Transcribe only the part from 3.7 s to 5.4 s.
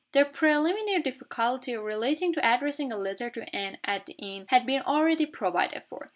at the inn, had been already